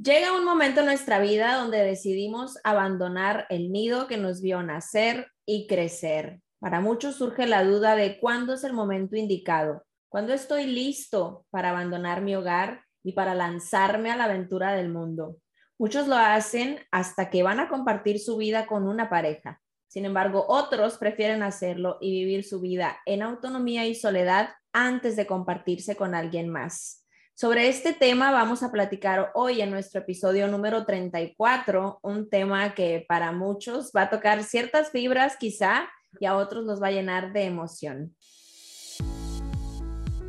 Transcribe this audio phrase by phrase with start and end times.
[0.00, 5.32] Llega un momento en nuestra vida donde decidimos abandonar el nido que nos vio nacer
[5.44, 6.40] y crecer.
[6.60, 11.70] Para muchos surge la duda de cuándo es el momento indicado, cuándo estoy listo para
[11.70, 15.38] abandonar mi hogar y para lanzarme a la aventura del mundo.
[15.78, 19.60] Muchos lo hacen hasta que van a compartir su vida con una pareja.
[19.88, 25.26] Sin embargo, otros prefieren hacerlo y vivir su vida en autonomía y soledad antes de
[25.26, 27.04] compartirse con alguien más.
[27.40, 33.06] Sobre este tema vamos a platicar hoy en nuestro episodio número 34, un tema que
[33.08, 35.88] para muchos va a tocar ciertas fibras quizá
[36.18, 38.16] y a otros los va a llenar de emoción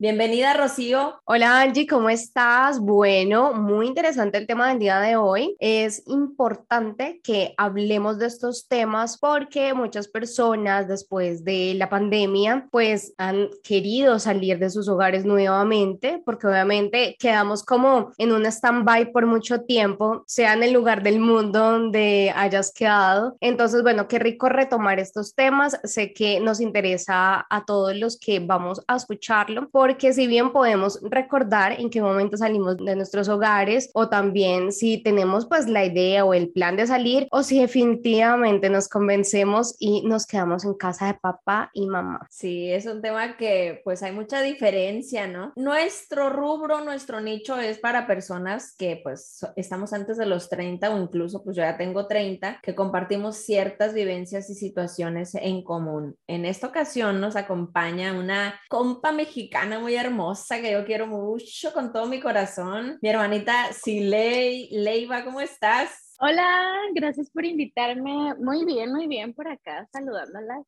[0.00, 1.20] Bienvenida, Rocío.
[1.24, 2.78] Hola, Angie, ¿cómo estás?
[2.78, 5.56] Bueno, muy interesante el tema del día de hoy.
[5.58, 13.12] Es importante que hablemos de estos temas porque muchas personas después de la pandemia pues
[13.18, 19.26] han querido salir de sus hogares nuevamente porque obviamente quedamos como en un stand-by por
[19.26, 23.36] mucho tiempo, sea en el lugar del mundo donde hayas quedado.
[23.40, 25.80] Entonces, bueno, qué rico retomar estos temas.
[25.82, 31.00] Sé que nos interesa a todos los que vamos a escucharlo porque si bien podemos
[31.02, 36.24] recordar en qué momento salimos de nuestros hogares o también si tenemos pues la idea
[36.24, 41.06] o el plan de salir o si definitivamente nos convencemos y nos quedamos en casa
[41.06, 42.26] de papá y mamá.
[42.30, 45.52] Sí, es un tema que pues hay mucha diferencia, ¿no?
[45.56, 50.98] Nuestro rubro, nuestro nicho es para personas que pues estamos antes de los 30 o
[50.98, 56.16] incluso pues yo ya tengo 30, que compartimos ciertas vivencias y situaciones en común.
[56.26, 61.92] En esta ocasión nos acompaña una compa mexicana muy hermosa que yo quiero mucho con
[61.92, 62.98] todo mi corazón.
[63.00, 66.07] Mi hermanita Siley, Leiva, ¿cómo estás?
[66.20, 68.34] Hola, gracias por invitarme.
[68.40, 70.66] Muy bien, muy bien por acá, saludándolas.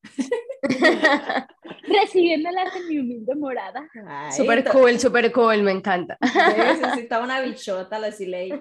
[1.82, 3.90] Recibiéndolas en mi humilde morada.
[4.30, 6.16] Súper cool, súper cool, me encanta.
[6.20, 8.52] Necesitaba una bichota la Siley.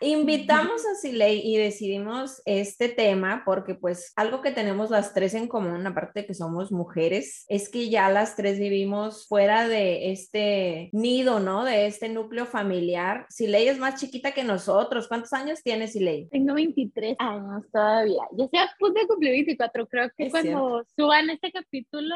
[0.00, 5.46] Invitamos a Siley y decidimos este tema porque pues algo que tenemos las tres en
[5.46, 10.90] común, aparte de que somos mujeres, es que ya las tres vivimos fuera de este
[10.92, 11.64] nido, ¿no?
[11.64, 13.26] De este núcleo familiar.
[13.28, 15.06] Siley es más chiquita que nosotros.
[15.06, 16.15] ¿Cuántos años tienes, Siley?
[16.30, 18.22] Tengo 23 años todavía.
[18.32, 19.86] Ya estoy a punto de cumplir 24.
[19.86, 22.14] Creo que cuando suban este capítulo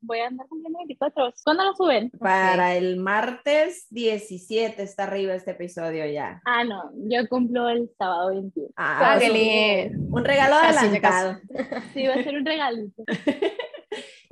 [0.00, 1.32] voy a andar cumpliendo 24.
[1.44, 2.10] ¿Cuándo lo suben?
[2.18, 6.40] Para el martes 17 está arriba este episodio ya.
[6.44, 6.90] Ah, no.
[7.08, 8.68] Yo cumplo el sábado 21.
[8.76, 11.40] Ah, qué Un regalo adelantado.
[11.92, 13.04] Sí, va a ser un regalito.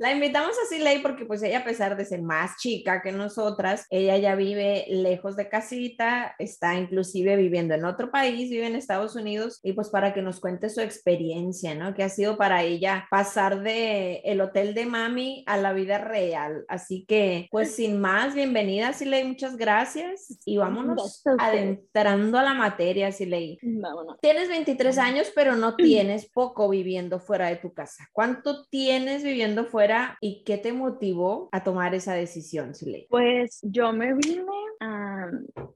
[0.01, 3.85] La invitamos a Siley porque pues ella a pesar de ser más chica que nosotras,
[3.91, 9.15] ella ya vive lejos de casita, está inclusive viviendo en otro país, vive en Estados
[9.15, 11.93] Unidos y pues para que nos cuente su experiencia, ¿no?
[11.93, 16.65] Que ha sido para ella pasar de el hotel de mami a la vida real.
[16.67, 23.11] Así que pues sin más, bienvenida Siley, muchas gracias y vámonos adentrando a la materia
[23.11, 23.59] Siley.
[23.61, 24.17] Vámonos.
[24.19, 28.07] Tienes 23 años pero no tienes poco viviendo fuera de tu casa.
[28.13, 33.07] ¿Cuánto tienes viviendo fuera y qué te motivó a tomar esa decisión, Siley?
[33.09, 34.51] Pues yo me vine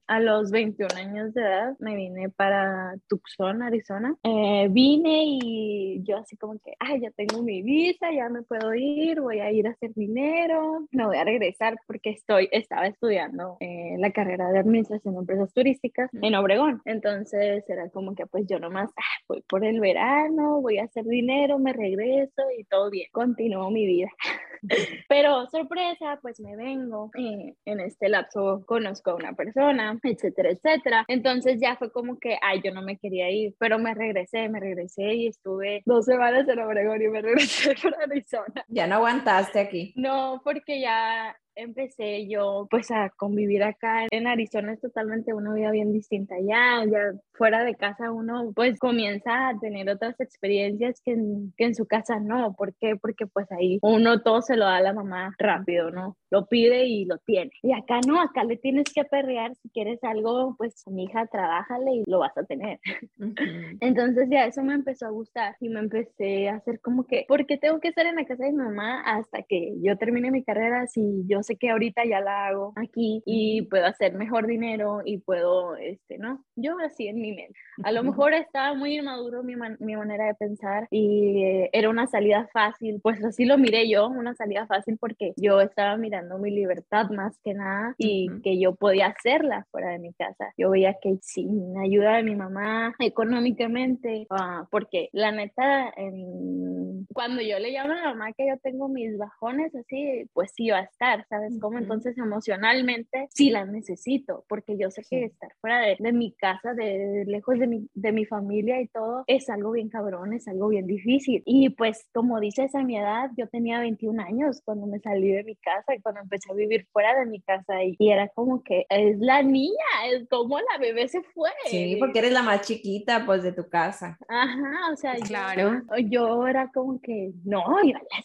[0.08, 4.16] a los 21 años de edad, me vine para Tucson, Arizona.
[4.24, 8.74] Eh, vine y yo así como que, ay, ya tengo mi visa, ya me puedo
[8.74, 13.58] ir, voy a ir a hacer dinero, me voy a regresar porque estoy, estaba estudiando
[13.60, 16.82] eh, la carrera de Administración de Empresas Turísticas en Obregón.
[16.86, 21.06] Entonces era como que pues yo nomás ah, voy por el verano, voy a hacer
[21.06, 24.05] dinero, me regreso y todo bien, continúo mi vida.
[25.10, 31.06] Pero sorpresa, pues me vengo eh, en este lapso conozco a una persona, etcétera, etcétera.
[31.08, 34.60] Entonces ya fue como que, ay, yo no me quería ir, pero me regresé, me
[34.60, 38.66] regresé y estuve dos semanas en Obregón y me regresé para Arizona.
[38.68, 39.94] Ya no aguantaste aquí.
[39.96, 45.72] No, porque ya empecé yo pues a convivir acá en Arizona es totalmente una vida
[45.72, 51.14] bien distinta ya, ya fuera de casa uno pues comienza a tener otras experiencias que
[51.14, 52.96] en, que en su casa no, ¿por qué?
[52.96, 56.18] Porque pues ahí uno todo se lo da a la mamá rápido, ¿no?
[56.36, 57.52] lo pide y lo tiene.
[57.64, 61.92] Y acá no, acá le tienes que perrear si quieres algo, pues mi hija, trabájale
[61.96, 62.80] y lo vas a tener.
[63.80, 67.46] Entonces ya eso me empezó a gustar y me empecé a hacer como que, ¿por
[67.46, 70.44] qué tengo que estar en la casa de mi mamá hasta que yo termine mi
[70.44, 75.02] carrera si yo sé que ahorita ya la hago aquí y puedo hacer mejor dinero
[75.06, 76.45] y puedo, este, ¿no?
[76.56, 77.60] Yo así en mi mente.
[77.84, 82.08] A lo mejor estaba muy inmaduro mi, mi manera de pensar y eh, era una
[82.08, 86.52] salida fácil, pues así lo miré yo, una salida fácil porque yo estaba mirando mi
[86.52, 90.54] libertad más que nada y que yo podía hacerla fuera de mi casa.
[90.58, 97.42] Yo veía que sin ayuda de mi mamá económicamente, uh, porque la neta, en, cuando
[97.42, 100.80] yo le llamo a la mamá que yo tengo mis bajones así, pues sí va
[100.80, 101.78] a estar, ¿sabes cómo?
[101.80, 106.45] Entonces emocionalmente sí la necesito, porque yo sé que estar fuera de, de mi casa,
[106.76, 110.70] de, lejos de mi, de mi familia y todo, es algo bien cabrón, es algo
[110.70, 111.42] bien difícil.
[111.46, 115.44] Y pues como dices, a mi edad, yo tenía 21 años cuando me salí de
[115.44, 118.64] mi casa y cuando empecé a vivir fuera de mi casa y, y era como
[118.64, 119.74] que es la niña,
[120.12, 121.50] es como la bebé se fue.
[121.66, 124.18] Sí, porque eres la más chiquita pues de tu casa.
[124.28, 125.82] Ajá, o sea, claro.
[126.10, 127.64] yo, era como que no,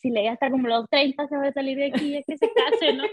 [0.00, 2.50] si le hasta como los 30 se va a salir de aquí, es que se
[2.52, 3.05] case, ¿no?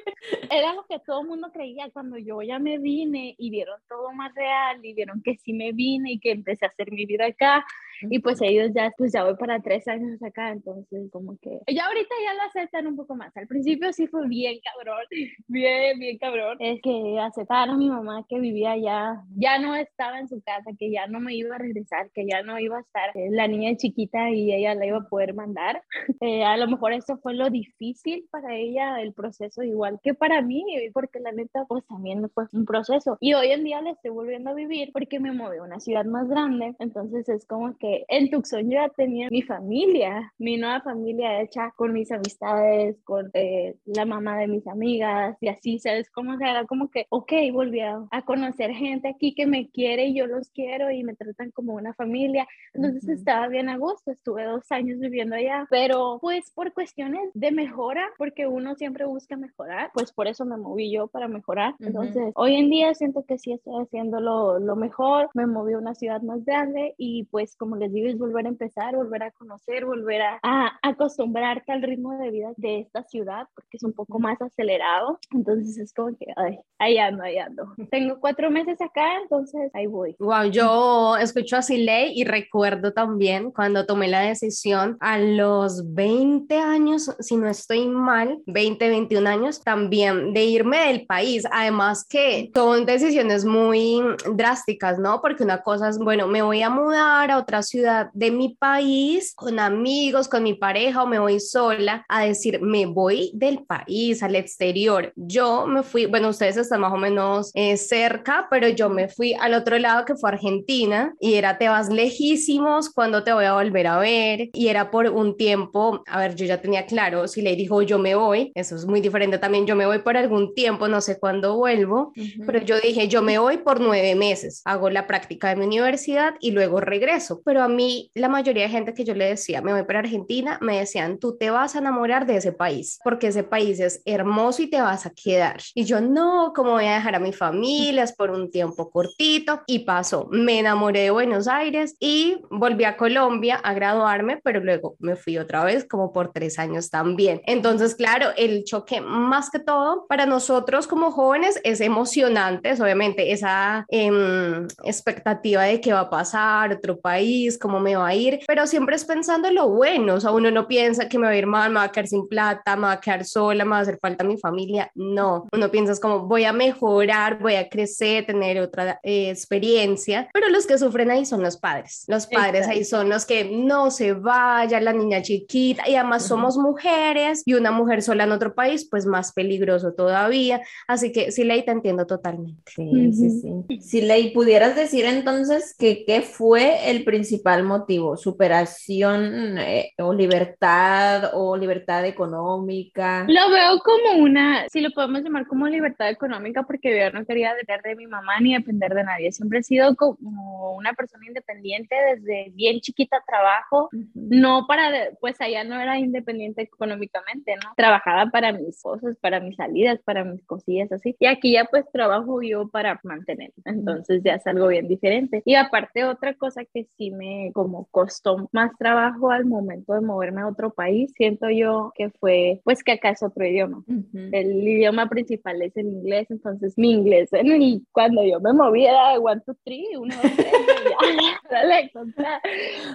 [0.50, 4.12] era lo que todo el mundo creía cuando yo ya me vine y vieron todo
[4.14, 7.28] más real y vieron que sí me vine y que empecé a hacer mi vida
[7.28, 7.66] acá
[8.02, 11.86] y pues ellos ya, pues ya voy para tres años acá, entonces como que ya
[11.88, 13.36] ahorita ya lo aceptan un poco más.
[13.38, 15.04] Al principio sí fue bien cabrón,
[15.48, 16.58] bien, bien cabrón.
[16.60, 20.72] Es que aceptaron a mi mamá que vivía allá, ya no estaba en su casa,
[20.78, 23.48] que ya no me iba a regresar, que ya no iba a estar eh, la
[23.48, 25.84] niña chiquita y ella la iba a poder mandar.
[26.20, 30.42] Eh, a lo mejor eso fue lo difícil para ella, el proceso, igual que para
[30.42, 33.18] mí, porque la neta, pues también fue un proceso.
[33.20, 36.06] Y hoy en día le estoy volviendo a vivir porque me moví a una ciudad
[36.06, 40.82] más grande, entonces es como que en Tucson yo ya tenía mi familia, mi nueva
[40.82, 46.10] familia hecha con mis amistades, con eh, la mamá de mis amigas y así, ¿sabes?
[46.10, 50.28] Como era como que, ok, volví a, conocer gente aquí que me quiere y yo
[50.28, 52.46] los quiero y me tratan como una familia.
[52.74, 57.52] Entonces estaba bien a gusto, estuve dos años viviendo allá, pero pues por cuestiones de
[57.52, 61.76] mejora, porque uno siempre busca mejorar, pues por eso me moví yo para mejorar.
[61.80, 65.78] Entonces, hoy en día siento que sí estoy haciendo lo, lo mejor, me moví a
[65.78, 69.32] una ciudad más grande y pues como les digo, es volver a empezar, volver a
[69.32, 74.20] conocer, volver a, acostumbrarte al ritmo de vida de esta ciudad, porque es un poco
[74.20, 75.20] más acelerado.
[75.34, 77.74] Entonces es como que, ay, ahí ando, ahí ando.
[77.90, 80.16] Tengo cuatro meses acá, entonces ahí voy.
[80.20, 86.58] Wow, yo escucho a Siley y recuerdo también cuando tomé la decisión a los 20
[86.58, 91.46] años, si no estoy mal, 20, 21 años, también de irme del país.
[91.52, 94.02] Además que son decisiones muy
[94.36, 95.22] drásticas, ¿no?
[95.22, 99.34] Porque una cosa es, bueno, me voy a mudar a otra ciudad de mi país,
[99.36, 104.24] con amigos, con mi pareja o me voy sola, a decir, me voy del país
[104.24, 105.12] al exterior.
[105.16, 109.34] Yo me fui, bueno, ustedes están más o menos eh, cerca, pero yo me fui
[109.34, 113.54] al otro lado que fue Argentina y era te vas lejísimos, cuando te voy a
[113.54, 114.50] volver a ver?
[114.54, 118.00] Y era por un tiempo, a ver, yo ya tenía claro, si le dijo yo
[118.00, 121.20] me voy, eso es muy diferente también, yo me voy por algún tiempo, no sé
[121.20, 122.12] cuándo vuelvo,
[122.46, 126.36] pero yo dije, yo me voy por nueve meses, hago la práctica de mi universidad
[126.40, 129.74] y luego regreso, pero a mí la mayoría de gente que yo le decía, me
[129.74, 133.44] voy para Argentina, me decían, tú te vas a enamorar de ese país, porque ese
[133.44, 135.58] país es hermoso y te vas a quedar.
[135.74, 138.04] Y yo no, ¿cómo voy a dejar a mi familia?
[138.04, 139.62] Es por un tiempo cortito.
[139.68, 144.96] Y pasó, me enamoré de Buenos Aires y volví a Colombia a graduarme, pero luego
[145.00, 147.42] me fui otra vez como por tres años también.
[147.46, 153.86] Entonces, claro, el choque más que todo para nosotros como jóvenes es emocionante, obviamente, esa
[153.90, 158.66] em, expectativa de qué va a pasar, otro país, cómo me va a ir, pero
[158.66, 161.38] siempre es pensando en lo bueno, o sea, uno no piensa que me va a
[161.38, 163.78] ir mal, me va a quedar sin plata, me va a quedar sola, me va
[163.78, 167.70] a hacer falta mi familia, no, uno piensa es como voy a mejorar, voy a
[167.70, 172.68] crecer, tener otra eh, experiencia, pero los que sufren ahí son los padres, los padres
[172.68, 177.54] ahí son los que no se vaya la niña chiquita y además somos mujeres y
[177.54, 181.72] una mujer sola en otro país, pues más peligroso todavía, así que sí, Ley, te
[181.72, 182.72] entiendo totalmente.
[182.76, 183.80] Sí, sí, sí.
[183.80, 188.16] Si Ley, pudieras decir entonces que qué fue el principal motivo?
[188.16, 193.26] ¿Superación eh, o libertad o libertad económica?
[193.28, 197.54] Lo veo como una, si lo podemos llamar como libertad económica, porque yo no quería
[197.54, 199.32] depender de mi mamá ni depender de nadie.
[199.34, 205.66] Siempre he sido como una persona independiente desde bien chiquita trabajo, no para, pues allá
[205.66, 207.74] no era independiente económicamente, ¿no?
[207.76, 211.14] Trabajaba para mis cosas, para mis salidas, para mis cosillas así.
[211.20, 213.52] Y aquí ya pues trabajo yo para mantener.
[213.66, 215.42] Entonces ya es algo bien diferente.
[215.44, 220.42] Y aparte otra cosa que sí me como costó más trabajo al momento de moverme
[220.42, 223.84] a otro país, siento yo que fue, pues que acá es otro idioma.
[224.32, 229.12] El idioma principal es el inglés, entonces mi inglés, y cuando yo me moví era
[229.12, 230.52] de one, two, three, uno, dos, tres,
[230.90, 231.92] ya, dale,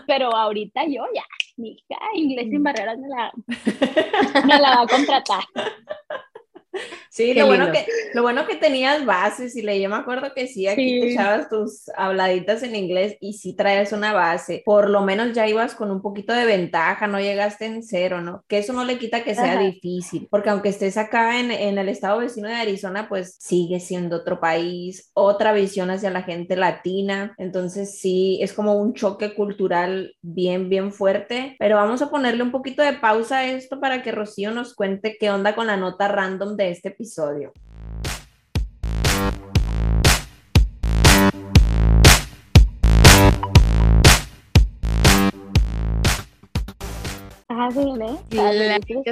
[0.07, 1.25] pero ahorita yo ya,
[1.57, 2.64] mi hija, inglés sin mm.
[2.64, 3.33] barreras me la,
[4.47, 5.43] me la va a contratar.
[7.11, 10.47] Sí, lo bueno, que, lo bueno que tenías bases y le, yo me acuerdo que
[10.47, 14.62] sí, aquí te echabas tus habladitas en inglés y sí traes una base.
[14.64, 18.45] Por lo menos ya ibas con un poquito de ventaja, no llegaste en cero, ¿no?
[18.49, 21.91] Que eso no le quita que sea difícil, porque aunque estés acá en, en el
[21.91, 27.35] estado vecino de Arizona, pues sigue siendo otro país, otra visión hacia la gente latina.
[27.37, 31.57] Entonces sí, es como un choque cultural bien, bien fuerte.
[31.59, 35.19] Pero vamos a ponerle un poquito de pausa a esto para que Rocío nos cuente
[35.21, 37.52] qué onda con la nota random de este episodio.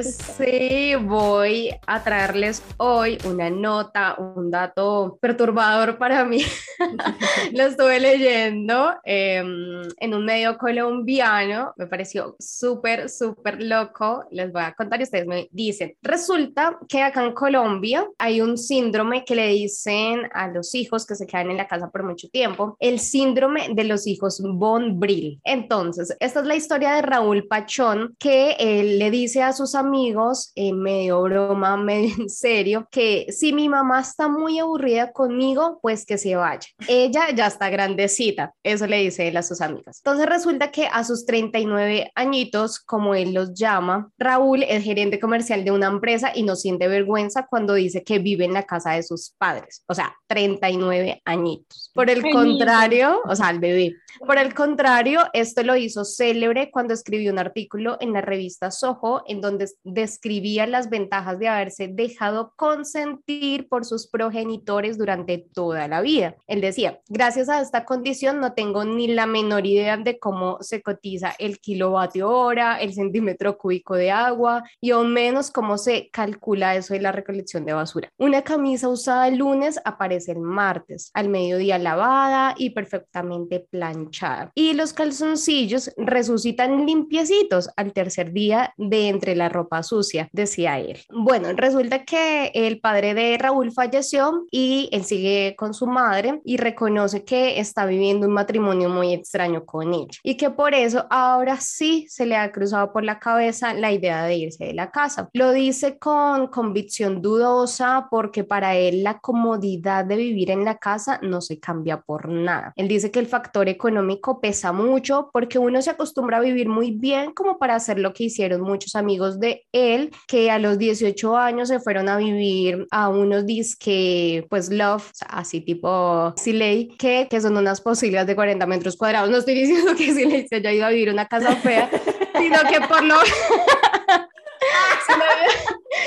[0.02, 6.42] Sí, voy a traerles hoy una nota, un dato perturbador para mí.
[7.52, 14.24] Lo estuve leyendo em, en un medio colombiano, me pareció súper, súper loco.
[14.30, 15.94] Les voy a contar y ustedes me dicen.
[16.02, 21.14] Resulta que acá en Colombia hay un síndrome que le dicen a los hijos que
[21.14, 25.40] se quedan en la casa por mucho tiempo, el síndrome de los hijos Von Brill.
[25.44, 30.52] Entonces, esta es la historia de Raúl Pachón, que él le dice a sus amigos,
[30.54, 36.04] en medio broma, medio en serio, que si mi mamá está muy aburrida conmigo, pues
[36.04, 36.68] que se vaya.
[36.88, 40.00] Ella ya está grandecita, eso le dice él a sus amigas.
[40.04, 45.64] Entonces resulta que a sus 39 añitos, como él los llama, Raúl es gerente comercial
[45.64, 49.02] de una empresa y no siente vergüenza cuando dice que vive en la casa de
[49.02, 49.82] sus padres.
[49.86, 51.90] O sea, 39 añitos.
[51.94, 53.96] Por el contrario, o sea, el bebé.
[54.26, 59.22] Por el contrario, esto lo hizo célebre cuando escribió un artículo en la revista Soho,
[59.26, 66.00] en donde describía las ventajas de haberse dejado consentir por sus progenitores durante toda la
[66.00, 66.36] vida.
[66.46, 70.80] Él decía, gracias a esta condición no tengo ni la menor idea de cómo se
[70.82, 76.76] cotiza el kilovatio hora, el centímetro cúbico de agua y aún menos cómo se calcula
[76.76, 78.10] eso de la recolección de basura.
[78.16, 84.52] Una camisa usada el lunes aparece el martes, al mediodía lavada y perfectamente planchada.
[84.54, 90.98] Y los calzoncillos resucitan limpiecitos al tercer día de entre la ropa sucia, decía él.
[91.10, 96.56] Bueno, resulta que el padre de Raúl falleció y él sigue con su madre y
[96.56, 101.58] reconoce que está viviendo un matrimonio muy extraño con ella y que por eso ahora
[101.60, 105.28] sí se le ha cruzado por la cabeza la idea de irse de la casa.
[105.32, 111.18] Lo dice con convicción dudosa porque para él la comodidad de vivir en la casa
[111.22, 112.72] no se cambia por nada.
[112.76, 116.90] Él dice que el factor económico pesa mucho porque uno se acostumbra a vivir muy
[116.92, 121.68] bien como para hacerlo que hicieron muchos amigos de él, que a los 18 años
[121.68, 127.56] se fueron a vivir a unos disque, pues love, así tipo Siley, que, que son
[127.56, 129.30] unas posibilidades de 40 metros cuadrados.
[129.30, 131.90] No estoy diciendo que Siley se haya ido a vivir una casa fea,
[132.38, 133.16] sino que por lo...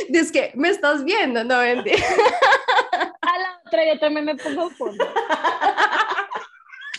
[0.09, 1.97] es que me estás viendo, no mentira.
[3.21, 5.05] A la otra yo también me pongo fondo.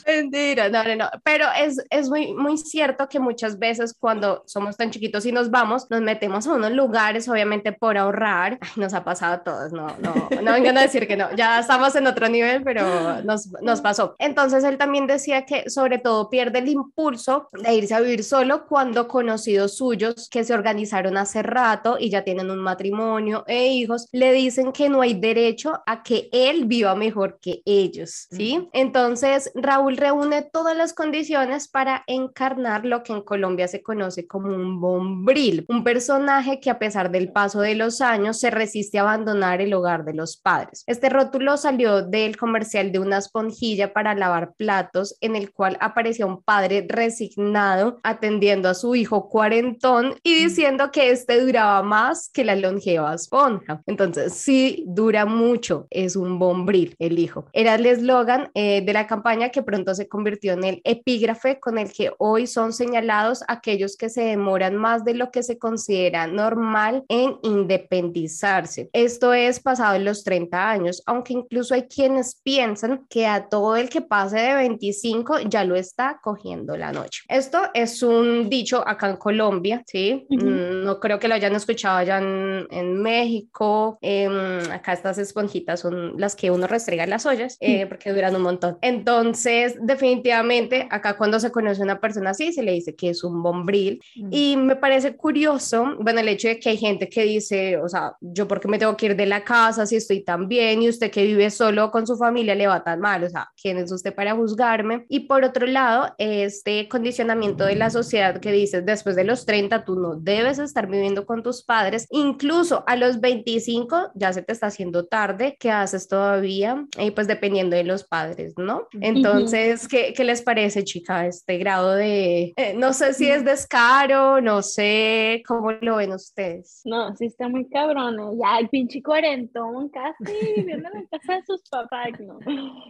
[0.06, 1.10] Mentira, no, no, no.
[1.22, 5.50] Pero es, es muy, muy cierto que muchas veces cuando somos tan chiquitos y nos
[5.50, 8.58] vamos, nos metemos a unos lugares, obviamente por ahorrar.
[8.76, 11.34] nos ha pasado a todos, no, no, no vengan a decir que no.
[11.36, 14.14] Ya estamos en otro nivel, pero nos, nos pasó.
[14.18, 18.66] Entonces él también decía que sobre todo pierde el impulso de irse a vivir solo
[18.66, 24.08] cuando conocidos suyos que se organizaron hace rato y ya tienen un matrimonio e hijos,
[24.12, 28.68] le dicen que no hay derecho a que él viva mejor que ellos, ¿sí?
[28.72, 34.48] Entonces Raúl reúne todas las condiciones para encarnar lo que en Colombia se conoce como
[34.48, 39.02] un bombril, un personaje que a pesar del paso de los años se resiste a
[39.02, 40.84] abandonar el hogar de los padres.
[40.86, 46.26] Este rótulo salió del comercial de una esponjilla para lavar platos en el cual aparecía
[46.26, 50.38] un padre resignado atendiendo a su hijo cuarentón y mm.
[50.38, 53.82] diciendo que este duraba más que la longeva esponja.
[53.86, 57.46] Entonces, sí, dura mucho, es un bombril el hijo.
[57.52, 61.78] Era el eslogan eh, de la campaña que pronto se convirtió en el epígrafe con
[61.78, 66.28] el que hoy son señalados aquellos que se demoran más de lo que se considera
[66.28, 68.88] normal en independizarse.
[68.92, 73.76] Esto es pasado en los 30 años, aunque incluso hay quienes piensan que a todo
[73.76, 77.22] el que pase de 25 ya lo está cogiendo la noche.
[77.28, 80.26] Esto es un dicho acá en Colombia, ¿sí?
[80.28, 83.98] Mm, no creo que lo hayan escuchado allá en, México.
[84.00, 88.36] Em, acá estas esponjitas son las que uno restrega en las ollas eh, porque duran
[88.36, 88.78] un montón.
[88.82, 93.10] Entonces, Entonces, definitivamente, acá cuando se conoce a una persona así, se le dice que
[93.10, 94.02] es un bombril.
[94.16, 94.28] Mm.
[94.30, 98.14] Y me parece curioso, bueno, el hecho de que hay gente que dice, o sea,
[98.20, 101.10] yo porque me tengo que ir de la casa si estoy tan bien y usted
[101.10, 104.14] que vive solo con su familia le va tan mal, o sea, ¿quién es usted
[104.14, 105.06] para juzgarme?
[105.08, 109.84] Y por otro lado, este condicionamiento de la sociedad que dice, después de los 30
[109.84, 114.52] tú no debes estar viviendo con tus padres, incluso a los 25 ya se te
[114.52, 116.86] está haciendo tarde, ¿qué haces todavía?
[116.98, 118.88] Y pues dependiendo de los padres, ¿no?
[119.00, 124.40] Entonces, ¿qué, ¿qué, les parece, chica, este grado de, eh, no sé si es descaro,
[124.40, 126.80] no sé, ¿cómo lo ven ustedes?
[126.84, 128.38] No, sí está muy cabrón, ¿eh?
[128.40, 132.38] ya el pinche cuarentón casi viviendo en la casa de sus papás, no.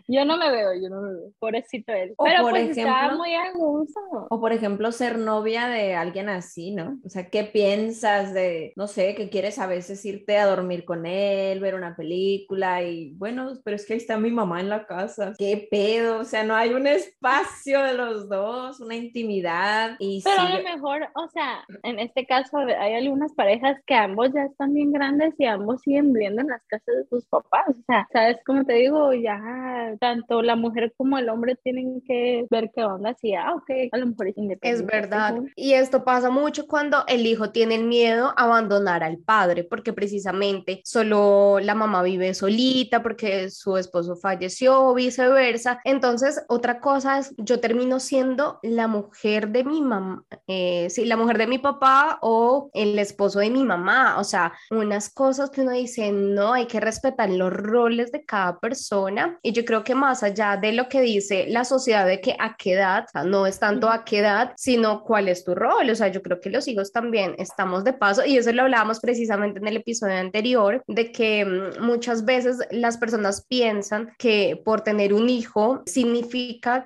[0.08, 2.14] Yo no me veo, yo no me veo, pobrecito él.
[2.16, 4.00] O Pero por pues ejemplo- está muy a gusto.
[4.30, 6.98] O por ejemplo, ser novia de alguien así, ¿no?
[7.04, 11.06] O sea, ¿qué piensas de, no sé, que quieres a veces irte a dormir con
[11.06, 14.86] él, ver una película y bueno, pero es que ahí está mi mamá en la
[14.86, 15.32] casa.
[15.38, 16.18] ¿Qué pedo?
[16.18, 20.56] O sea, no hay un espacio de los dos, una intimidad y Pero sí, a
[20.58, 24.92] lo mejor, o sea, en este caso hay algunas parejas que ambos ya están bien
[24.92, 27.68] grandes y ambos siguen viviendo en las casas de sus papás.
[27.68, 29.12] O sea, ¿sabes cómo te digo?
[29.12, 29.40] Ya
[30.00, 33.14] tanto la mujer como el hombre tienen que ver qué onda.
[33.14, 34.70] Si, ah, ok, a lo mejor es independiente.
[34.70, 35.34] Es verdad.
[35.56, 39.92] Y esto pasa mucho cuando el hijo tiene el miedo a abandonar al padre, porque
[39.92, 45.80] precisamente solo la mamá vive solita, porque su esposo falleció o viceversa.
[45.84, 51.16] Entonces, otra cosa es, yo termino siendo la mujer de mi mamá, eh, sí, la
[51.16, 54.18] mujer de mi papá o el esposo de mi mamá.
[54.18, 58.58] O sea, unas cosas que uno dice, no, hay que respetar los roles de cada
[58.60, 59.38] persona.
[59.42, 62.56] Y yo creo que más allá de lo que dice la sociedad de que a
[62.56, 65.90] qué edad, o sea, no es tanto a qué edad, sino cuál es tu rol.
[65.90, 69.00] O sea, yo creo que los hijos también estamos de paso y eso lo hablábamos
[69.00, 74.82] precisamente en el episodio anterior, de que mm, muchas veces las personas piensan que por
[74.82, 76.33] tener un hijo significa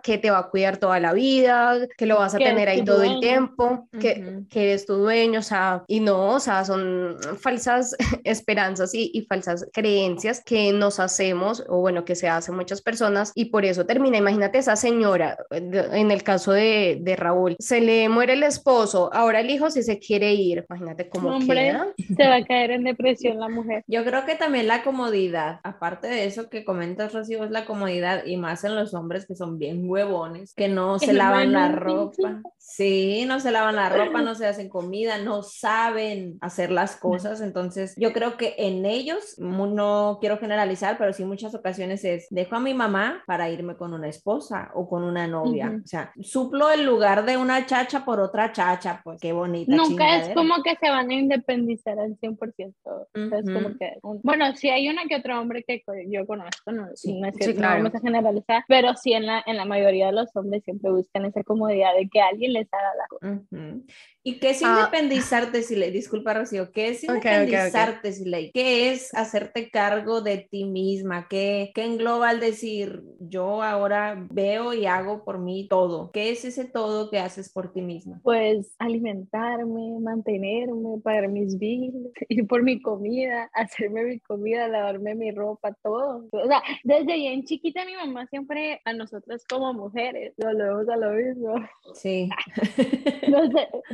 [0.02, 3.02] que te va a cuidar toda la vida, que lo vas a tener ahí todo
[3.02, 3.20] el dueño.
[3.20, 4.46] tiempo, que, Ujú.
[4.48, 9.22] que eres tu dueño, o sea, y no, o sea, son falsas esperanzas y, y
[9.26, 13.86] falsas creencias que nos hacemos, o bueno, que se hacen muchas personas, y por eso
[13.86, 14.18] termina.
[14.18, 19.40] Imagínate esa señora, en el caso de, de Raúl, se le muere el esposo, ahora
[19.40, 21.68] el hijo si se quiere ir, imagínate cómo Hombre.
[21.68, 21.86] queda.
[22.16, 23.82] Se va a caer en depresión la mujer.
[23.86, 28.24] Yo creo que también la comodidad, aparte de eso que comentas, Rocío, es la comodidad
[28.26, 31.72] y más en los hombres que son bien huevones, que no Que se lavan la
[31.72, 32.42] ropa.
[32.58, 37.40] Sí, no se lavan la ropa, no se hacen comida, no saben hacer las cosas.
[37.40, 42.56] Entonces, yo creo que en ellos, no quiero generalizar, pero sí muchas ocasiones es, dejo
[42.56, 45.68] a mi mamá para irme con una esposa o con una novia.
[45.68, 45.82] Ujú.
[45.84, 49.74] O sea, suplo el lugar de una chacha por otra chacha, pues qué bonita.
[49.74, 49.84] Nunca
[50.16, 50.34] es chingadera.
[50.34, 52.74] como que se van a independizar al 100%.
[52.86, 56.26] O sea, es como que, un- bueno, sí hay una que otro hombre que yo
[56.26, 57.82] conozco, no, Sí, no, es sí, cierto, no claro.
[57.84, 61.24] vamos a generalizar, pero sí en la, en la mayoría de los hombres siempre buscan
[61.24, 63.32] esa comodidad de que alguien les haga la cosa.
[63.52, 63.84] Ujú.
[64.24, 64.90] ¿Y qué es Ah.
[64.90, 65.90] independizarte, Siley?
[65.90, 67.24] Disculpa, Rocío, ¿qué es Ok, ok, ok.
[67.24, 68.50] independizarte, Siley?
[68.52, 71.28] ¿Qué es hacerte cargo de ti misma?
[71.30, 76.10] ¿Qué, ¿Qué engloba el decir, yo ahora veo y hago por mí todo?
[76.12, 78.20] ¿Qué es ese todo que haces por ti misma?
[78.22, 85.30] Pues alimentarme, mantenerme, pagar mis bills, ir por mi comida, hacerme mi comida, lavarme mi
[85.30, 86.28] ropa, todo.
[86.32, 89.17] O sea, desde bien chiquita mi mamá siempre a nosotros
[89.48, 91.54] como mujeres, volvemos a lo mismo.
[91.94, 92.28] Sí.
[93.28, 93.50] nos,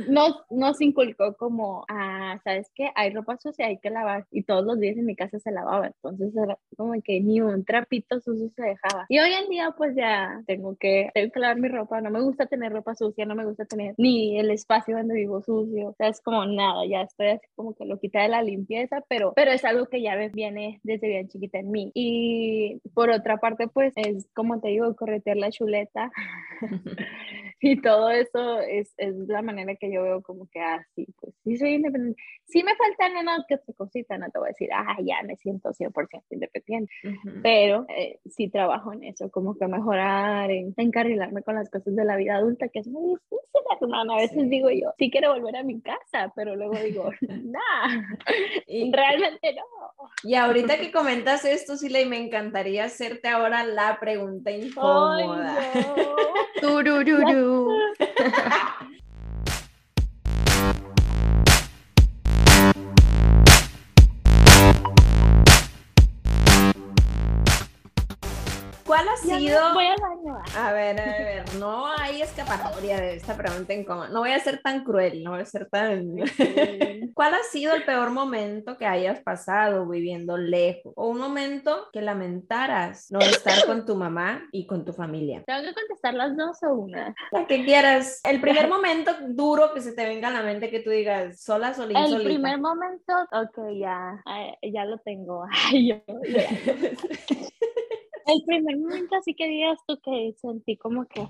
[0.07, 2.91] nos, nos inculcó como, ah, ¿sabes qué?
[2.95, 4.25] Hay ropa sucia, hay que lavar.
[4.31, 5.87] Y todos los días en mi casa se lavaba.
[5.87, 9.05] Entonces era como que ni un trapito sucio se dejaba.
[9.09, 12.01] Y hoy en día pues ya tengo que, tengo que lavar mi ropa.
[12.01, 15.41] No me gusta tener ropa sucia, no me gusta tener ni el espacio donde vivo
[15.41, 15.89] sucio.
[15.89, 19.03] O sea, es como nada, ya estoy así como que lo quita de la limpieza,
[19.07, 21.91] pero, pero es algo que ya viene desde bien chiquita en mí.
[21.93, 26.11] Y por otra parte pues es como te digo, corretear la chuleta.
[27.61, 31.33] Y todo eso es, es la manera que yo veo como que, ah, sí, pues
[31.45, 32.21] sí soy independiente.
[32.47, 35.35] Sí me faltan una que otra cosita, no te voy a decir, ah, ya me
[35.37, 37.39] siento 100% independiente, Ujú.
[37.41, 42.03] pero eh, sí trabajo en eso, como que mejorar, en encarrilarme con las cosas de
[42.05, 43.39] la vida adulta, que es muy difícil,
[43.81, 44.13] hermano.
[44.13, 44.49] A veces Sí.
[44.49, 47.09] digo yo, sí quiero volver a mi casa, pero luego digo,
[47.45, 48.03] nah,
[48.67, 49.63] Y, realmente no.
[50.23, 55.55] y ahorita que comentas esto, Siley, me encantaría hacerte ahora la pregunta Ay, incómoda.
[55.55, 56.15] no.
[56.61, 57.75] Turururu.
[68.95, 69.67] ¿Cuál ha sido?
[69.69, 70.37] me voy al baño.
[70.57, 74.07] A ver, a ver, no hay escapatoria de esta pregunta incómoda.
[74.07, 76.15] No voy a ser tan cruel, no voy a ser tan...
[77.13, 80.93] ¿Cuál ha sido el peor momento que hayas pasado viviendo lejos?
[80.95, 85.43] O un momento que lamentaras no estar con tu mamá y con tu familia.
[85.45, 87.13] ¿Tengo que contestar las dos o una?
[87.33, 88.21] La que quieras.
[88.23, 91.73] El primer momento duro que se te venga a la mente que tú digas, sola,
[91.73, 92.29] solín, El solita.
[92.29, 95.43] primer momento, ok, ya, ay, ya lo tengo.
[95.69, 95.97] Ay, yo,
[96.29, 96.47] ya.
[98.25, 101.27] El primer momento así que digas tú que sentí como que,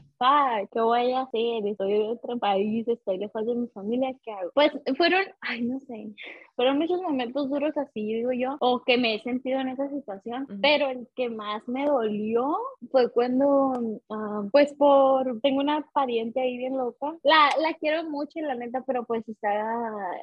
[0.71, 1.67] ¿qué voy a hacer?
[1.67, 4.51] Estoy en otro país, estoy lejos de mi familia, ¿qué hago?
[4.53, 6.13] Pues fueron, ay, no sé,
[6.55, 10.43] fueron muchos momentos duros así, digo yo, o que me he sentido en esa situación,
[10.43, 10.59] Ujú.
[10.61, 12.55] pero el que más me dolió
[12.91, 13.73] fue cuando,
[14.09, 18.83] ah, pues por, tengo una pariente ahí bien loca, la, la quiero mucho, la neta,
[18.87, 19.51] pero pues está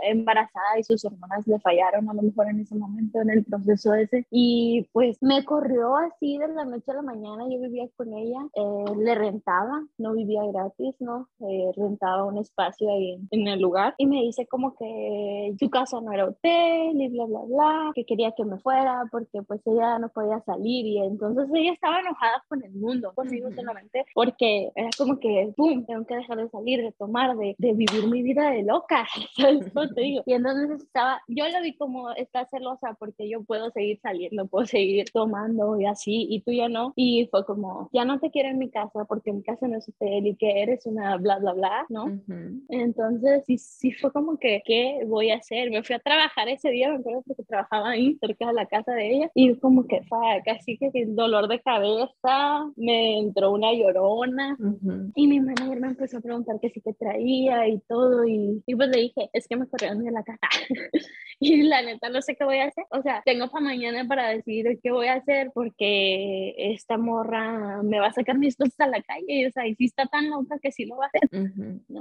[0.05, 3.93] embarazada y sus hormonas le fallaron a lo mejor en ese momento, en el proceso
[3.93, 8.13] ese, y pues me corrió así de la noche a la mañana, yo vivía con
[8.15, 11.29] ella, eh, le rentaba, no vivía gratis, ¿no?
[11.41, 15.71] Eh, rentaba un espacio ahí en, en el lugar y me dice como que su
[15.71, 19.61] casa no era hotel y bla, bla, bla, que quería que me fuera porque pues
[19.67, 24.71] ella no podía salir y entonces ella estaba enojada con el mundo, conmigo solamente, porque
[24.75, 28.23] era como que, ¡pum!, tengo que dejar de salir, de tomar, de, de vivir mi
[28.23, 30.23] vida de loca, ¿sabes te digo?
[30.27, 34.67] Y entonces estaba, yo lo vi como, está celosa porque yo puedo seguir saliendo, puedo
[34.67, 38.49] seguir tomando y así, y tú ya no, y fue como, ya no te quiero
[38.49, 41.53] en mi casa porque mi casa no es hotel y que eres una bla, bla,
[41.53, 42.05] bla, ¿no?
[42.05, 42.63] Ujú.
[42.69, 45.71] Entonces, sí, sí fue como que, ¿qué voy a hacer?
[45.71, 48.93] Me fui a trabajar ese día, me acuerdo porque trabajaba ahí, cerca de la casa
[48.93, 53.73] de ella, y como que, fuck, casi que el dolor de cabeza, me entró una
[53.73, 55.13] llorona, Ujú.
[55.15, 58.75] y mi manager me empezó a preguntar que sí que traía y todo, y, y
[58.75, 60.39] pues le dije, es que me corrieron de la casa.
[61.41, 62.85] y la neta no sé qué voy a hacer.
[62.91, 68.01] O sea, tengo para mañana para decidir qué voy a hacer porque esta morra me
[68.01, 69.25] va a sacar mis cosas a la calle.
[69.29, 71.29] Y, o sea, y si está tan loca que sí lo va a hacer.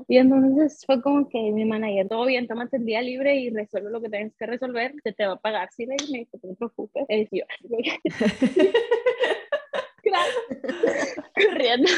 [0.08, 3.92] Y entonces fue como que mi manager, todo bien, tómate el día libre y resuelve
[3.92, 5.70] lo que tienes que resolver, se te va a pagar.
[5.72, 7.06] Sí, le dije, no te preocupes.
[7.10, 7.46] Y yo,
[11.36, 11.90] corriendo.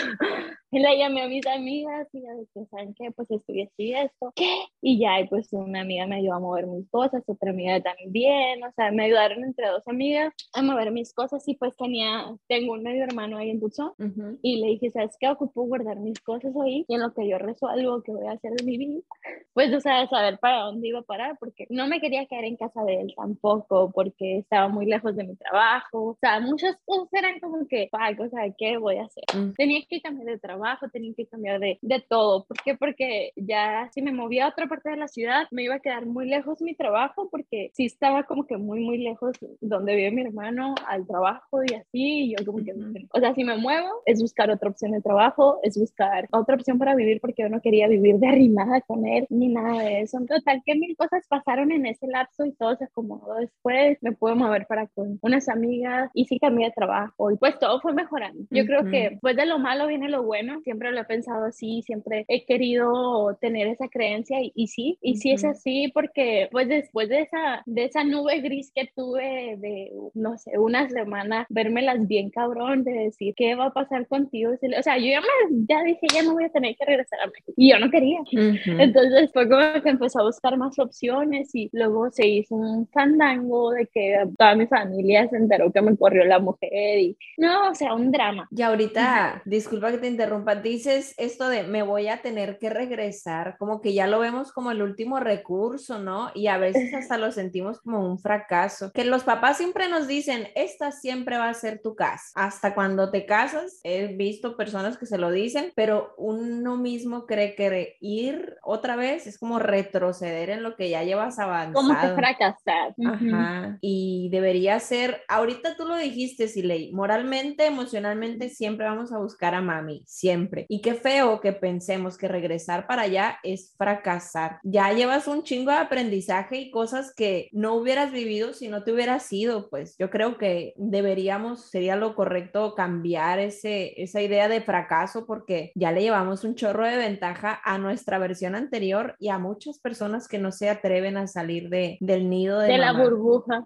[0.74, 3.12] Y le llamé a mis amigas y ya de que, ¿saben qué?
[3.12, 4.34] Pues estoy así, esto.
[4.36, 4.66] ¿Qué?
[4.82, 8.64] Y ya, y pues una amiga me ayudó a mover mis cosas, otra amiga también,
[8.64, 12.74] o sea, me ayudaron entre dos amigas a mover mis cosas y pues tenía, tengo
[12.74, 14.40] un medio hermano ahí en Tucson Ujú.
[14.42, 15.30] y le dije, ¿sabes qué?
[15.30, 18.54] Ocupo guardar mis cosas ahí y en lo que yo resuelvo qué voy a hacer
[18.54, 19.02] de mi vida.
[19.54, 22.56] Pues, o sea, saber para dónde iba a parar, porque no me quería quedar en
[22.56, 26.06] casa de él tampoco, porque estaba muy lejos de mi trabajo.
[26.06, 29.24] O sea, muchas cosas eran como que, o sea, ¿qué voy a hacer?
[29.36, 29.54] Mm.
[29.54, 32.46] Tenía que cambiar de trabajo, tenía que cambiar de, de todo.
[32.46, 32.76] ¿Por qué?
[32.76, 36.06] Porque ya si me movía a otra parte de la ciudad, me iba a quedar
[36.06, 40.22] muy lejos mi trabajo, porque sí estaba como que muy, muy lejos donde vive mi
[40.22, 42.24] hermano al trabajo y así.
[42.24, 42.74] Y yo como que,
[43.12, 46.80] o sea, si me muevo, es buscar otra opción de trabajo, es buscar otra opción
[46.80, 50.20] para vivir, porque yo no quería vivir de arrimada con él, ni nada de eso.
[50.28, 53.98] Total, que mil cosas pasaron en ese lapso y todo se acomodó después.
[54.02, 57.82] Me pude mover para con unas amigas y sí cambié de trabajo y pues todo
[57.82, 58.44] fue mejorando.
[58.50, 58.92] Yo creo Ujú.
[58.92, 60.53] que después de lo malo viene lo bueno.
[60.64, 65.18] Siempre lo he pensado así, siempre he querido tener esa creencia y, y sí, y
[65.18, 69.92] sí es así porque pues después de esa, de esa nube gris que tuve de,
[70.14, 74.52] no sé, una semana, vérmelas bien cabrón, de decir, ¿qué va a pasar contigo?
[74.52, 77.28] O sea, yo ya, me, ya dije, ya no voy a tener que regresar a
[77.28, 77.54] México.
[77.56, 78.22] Y yo no quería.
[78.22, 78.80] Ujú.
[78.80, 83.72] Entonces fue como que empezó a buscar más opciones y luego se hizo un fandango
[83.72, 87.76] de que toda mi familia se enteró que me corrió la mujer y no, o
[87.76, 88.48] sea, un drama.
[88.52, 93.56] Y ahorita, disculpa que te interrumpa, dices esto de me voy a tener que regresar,
[93.58, 96.32] como que ya lo vemos como el último recurso, ¿no?
[96.34, 98.92] Y a veces hasta lo sentimos como un fracaso.
[98.94, 102.32] Que los papás siempre nos dicen, esta siempre va a ser tu casa.
[102.36, 107.56] Hasta cuando te casas, he visto personas que se lo dicen, pero uno mismo cree
[107.56, 111.74] que ir otra vez es como retroceder en lo que ya llevas avanzado.
[111.74, 112.94] Como que fracasar.
[113.06, 119.56] Ajá, y debería ser, ahorita tú lo dijiste, Siley, moralmente, emocionalmente, siempre vamos a buscar
[119.56, 120.66] a mami, siempre.
[120.70, 124.60] Y qué feo que pensemos que regresar para allá es fracasar.
[124.64, 128.94] Ya llevas un chingo de aprendizaje y cosas que no hubieras vivido si no te
[128.94, 134.62] hubieras ido, pues yo creo que deberíamos, sería lo correcto cambiar ese, esa idea de
[134.62, 139.40] fracaso porque ya le llevamos un chorro de ventaja a nuestra versión anterior y a
[139.40, 143.66] muchas personas que no se atreven a salir de, del nido de, De la burbuja.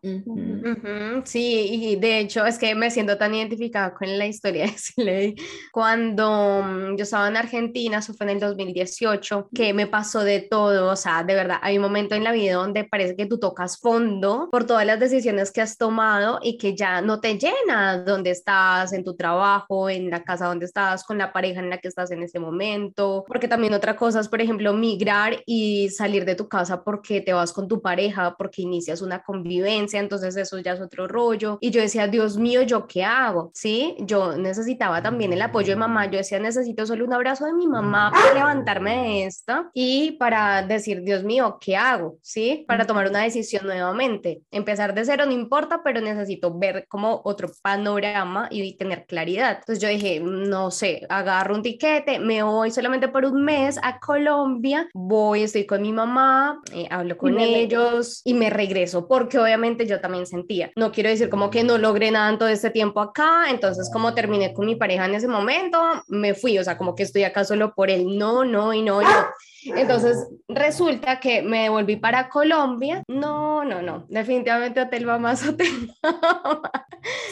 [1.24, 5.36] Sí, y de hecho es que me siento tan identificada con la historia de Slay
[5.72, 6.47] cuando
[6.96, 10.96] yo estaba en Argentina, eso fue en el 2018, que me pasó de todo, o
[10.96, 14.50] sea, de verdad, hay un momento en la vida donde parece que tú tocas fondo
[14.52, 18.94] por todas las decisiones que has tomado y que ya no te llena donde estás,
[18.94, 22.12] en tu trabajo, en la casa donde estás, con la pareja en la que estás
[22.12, 26.48] en ese momento, porque también otra cosa es, por ejemplo, migrar y salir de tu
[26.48, 30.82] casa porque te vas con tu pareja, porque inicias una convivencia, entonces eso ya es
[30.82, 31.58] otro rollo.
[31.62, 33.52] Y yo decía, Dios mío, ¿yo qué hago?
[33.54, 37.54] Sí, yo necesitaba también el apoyo de mamá, yo decía, necesito solo un abrazo de
[37.54, 42.18] mi mamá para levantarme de esta y para decir, Dios mío, ¿qué hago?
[42.22, 44.42] Sí, para tomar una decisión nuevamente.
[44.52, 49.58] Empezar de cero no importa, pero necesito ver como otro panorama y tener claridad.
[49.60, 54.00] Entonces yo dije, no sé, agarro un tiquete, me voy solamente por un mes a
[54.00, 59.86] Colombia, voy, estoy con mi mamá, eh, hablo con ellos y me regreso, porque obviamente
[59.86, 63.00] yo también sentía, no quiero decir como que no logré nada en todo este tiempo
[63.00, 66.96] acá, entonces como terminé con mi pareja en ese momento, me fui, o sea, como
[66.96, 69.28] que estoy acá solo por el no, no y no y no.
[69.76, 73.04] Entonces resulta que me devolví para Colombia.
[73.08, 74.06] No, no, no.
[74.10, 75.92] Definitivamente Hotel Mamás, Hotel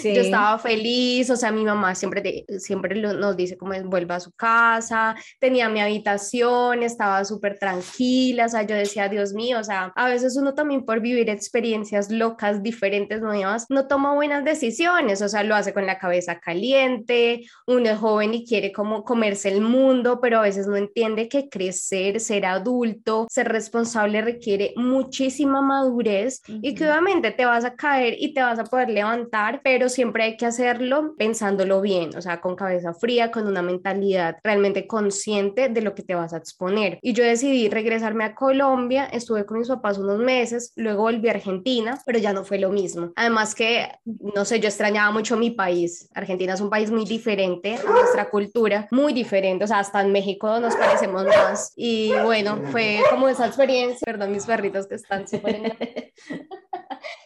[0.03, 4.31] Yo estaba feliz, o sea, mi mamá siempre, siempre nos dice cómo vuelva a su
[4.31, 9.91] casa, tenía mi habitación, estaba súper tranquila, o sea, yo decía, Dios mío, o sea,
[9.95, 15.29] a veces uno también por vivir experiencias locas, diferentes, nuevas, no toma buenas decisiones, o
[15.29, 19.61] sea, lo hace con la cabeza caliente, uno es joven y quiere como comerse el
[19.61, 26.41] mundo, pero a veces no entiende que crecer ser adulto, ser responsable requiere muchísima madurez
[26.47, 30.23] y que obviamente te vas a caer y te vas a poder levantar, pero siempre
[30.23, 35.69] hay que hacerlo pensándolo bien, o sea, con cabeza fría, con una mentalidad realmente consciente
[35.69, 36.99] de lo que te vas a exponer.
[37.01, 41.31] Y yo decidí regresarme a Colombia, estuve con mis papás unos meses, luego volví a
[41.31, 43.11] Argentina, pero ya no fue lo mismo.
[43.15, 46.09] Además que, no sé, yo extrañaba mucho mi país.
[46.13, 50.11] Argentina es un país muy diferente a nuestra cultura, muy diferente, o sea, hasta en
[50.11, 51.73] México nos parecemos más.
[51.75, 55.77] Y bueno, fue como esa experiencia, perdón, mis perritos que están súper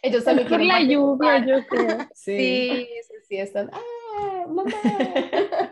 [0.02, 1.98] Ellos también Por la lluvia, yo creo.
[2.14, 3.70] Sí, sí, sí, están.
[3.74, 4.72] ¡Ah, mamá!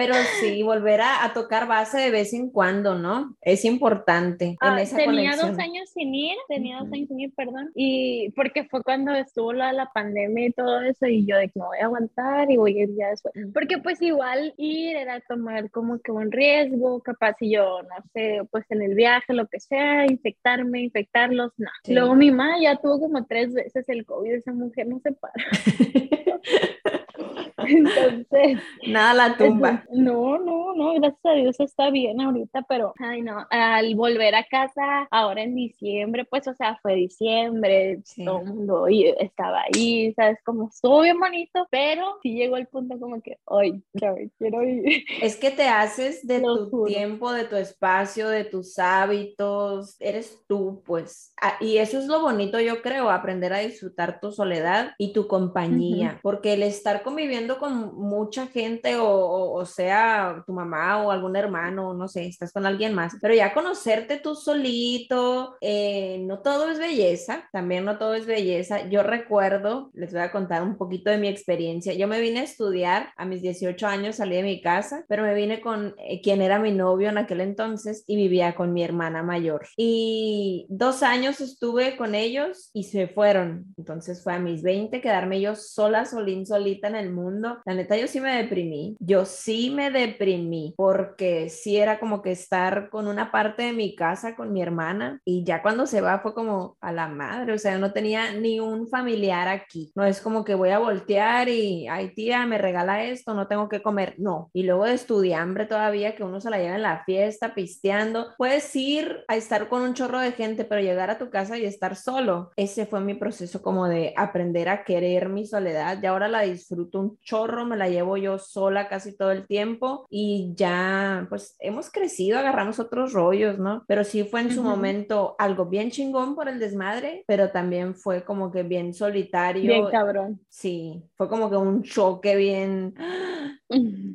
[0.00, 3.36] Pero sí, volver a, tocar base de vez en cuando, ¿no?
[3.42, 4.56] Es importante.
[4.58, 8.82] Ah, tenía dos años sin ir, tenía dos años sin ir, perdón, y porque fue
[8.82, 11.84] cuando estuvo la, la pandemia y todo eso, y yo de que no voy a
[11.84, 13.34] aguantar y voy a ir ya después.
[13.52, 18.40] Porque pues igual ir era tomar como que un riesgo, capaz si yo, no sé,
[18.50, 21.68] pues en el viaje, lo que sea, infectarme, infectarlos, no.
[21.86, 25.34] Luego mi mamá ya tuvo como tres veces el COVID, esa mujer no se para.
[27.58, 28.58] Entonces.
[28.86, 29.84] Nada la tumba.
[29.90, 34.44] No, no, no, gracias a Dios está bien ahorita, pero, ay, no, al volver a
[34.44, 38.86] casa ahora en diciembre, pues, o sea, fue diciembre, todo el mundo
[39.18, 40.38] estaba ahí, ¿sabes?
[40.44, 45.04] Como estuvo bien bonito, pero sí llegó el punto como que, hoy quiero ir.
[45.22, 50.82] Es que te haces de tu tiempo, de tu espacio, de tus hábitos, eres tú,
[50.84, 51.32] pues.
[51.40, 55.26] Ah, y eso es lo bonito, yo creo, aprender a disfrutar tu soledad y tu
[55.26, 61.34] compañía, porque el estar conviviendo con mucha gente o, o, sea tu mamá o algún
[61.34, 66.70] hermano, no sé, estás con alguien más, pero ya conocerte tú solito, eh, no todo
[66.70, 68.88] es belleza, también no todo es belleza.
[68.88, 71.94] Yo recuerdo, les voy a contar un poquito de mi experiencia.
[71.94, 75.34] Yo me vine a estudiar a mis 18 años, salí de mi casa, pero me
[75.34, 79.24] vine con eh, quien era mi novio en aquel entonces y vivía con mi hermana
[79.24, 79.66] mayor.
[79.76, 83.74] Y dos años estuve con ellos y se fueron.
[83.76, 87.62] Entonces fue a mis 20 quedarme yo sola, solín, solita en el mundo.
[87.64, 92.32] La neta yo sí me deprimí, yo sí me deprimí porque sí era como que
[92.32, 96.20] estar con una parte de mi casa con mi hermana y ya cuando se va
[96.20, 100.20] fue como a la madre, o sea, no tenía ni un familiar aquí, no es
[100.20, 104.14] como que voy a voltear y, ay tía, me regala esto, no tengo que comer,
[104.18, 108.34] no, y luego de estudiambre todavía que uno se la lleva en la fiesta, pisteando,
[108.36, 111.64] puedes ir a estar con un chorro de gente, pero llegar a tu casa y
[111.64, 116.28] estar solo, ese fue mi proceso como de aprender a querer mi soledad y ahora
[116.28, 121.26] la disfruto un chorro, me la llevo yo sola casi todo el tiempo y ya
[121.28, 123.84] pues hemos crecido, agarramos otros rollos, ¿no?
[123.86, 128.24] Pero sí fue en su momento algo bien chingón por el desmadre, pero también fue
[128.24, 129.62] como que bien solitario.
[129.62, 130.40] Bien cabrón.
[130.48, 132.94] Sí, fue como que un choque bien...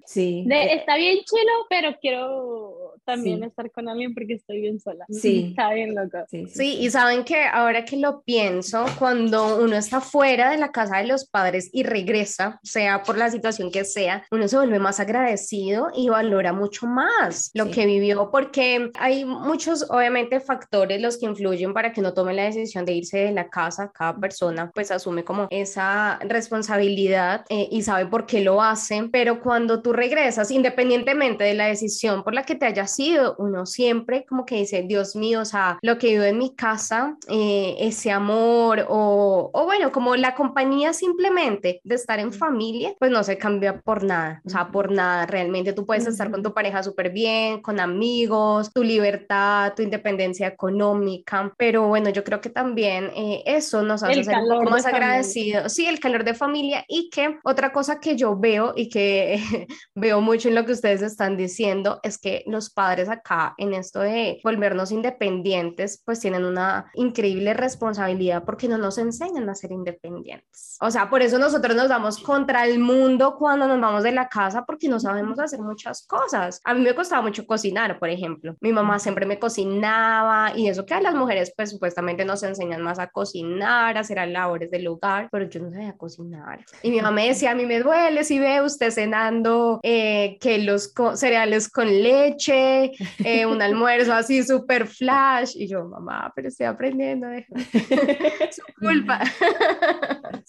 [0.06, 0.46] Sí.
[0.50, 3.46] está bien chilo, pero quiero también Sí.
[3.46, 5.06] estar con alguien porque estoy bien sola.
[5.10, 5.48] Sí.
[5.52, 6.18] Está bien loco.
[6.30, 10.58] Sí, sí, Sí, y saben que ahora que lo pienso, cuando uno está fuera de
[10.58, 14.58] la casa de los padres y regresa, sea por la situación que sea, uno se
[14.58, 17.72] vuelve más agradecido y valora mucho más lo Sí.
[17.72, 22.44] que vivió, porque hay muchos, obviamente, factores los que influyen para que uno tome la
[22.44, 23.92] decisión de irse de la casa.
[23.94, 29.40] Cada persona pues asume como esa responsabilidad eh, y sabe por qué lo hace, pero
[29.42, 34.26] cuando tú regresas, independientemente de la decisión por la que te hayas ido, uno siempre
[34.26, 38.12] como que dice, Dios mío, o sea, lo que vivo en mi casa, eh, ese
[38.12, 43.38] amor o, o bueno, como la compañía simplemente de estar en familia, pues no se
[43.38, 45.74] cambia por nada, o sea, por nada, realmente.
[45.74, 51.54] Tú puedes estar con tu pareja súper bien, con amigos, tu libertad, tu independencia económica,
[51.58, 54.86] pero bueno, yo creo que también eh, eso nos hace El ser un poco más
[54.86, 59.40] agradecidos, sí, el calor de familia y que otra cosa que yo veo y que
[59.96, 64.00] veo mucho en lo que ustedes están diciendo es que los padres acá en esto
[64.00, 70.78] de volvernos independientes, pues tienen una increíble responsabilidad porque no nos enseñan a ser independientes.
[70.82, 74.28] O sea, por eso nosotros nos damos contra el mundo cuando nos vamos de la
[74.28, 76.62] casa porque no sabemos hacer muchas cosas.
[76.64, 78.56] A mí me costaba mucho cocinar, por ejemplo.
[78.62, 82.82] Mi mamá siempre me cocinaba y eso que a las mujeres pues supuestamente nos enseñan
[82.82, 86.66] más a cocinar, a hacer labores del hogar, pero yo no sabía cocinar.
[86.84, 90.58] Y mi mamá me decía, a mí me duele si ve usted cenando eh, que
[90.60, 92.75] los cereales con leche,
[93.24, 95.54] eh, un almuerzo así súper flash.
[95.56, 97.54] Y yo, mamá, pero estoy aprendiendo, deja.
[98.52, 99.20] su culpa.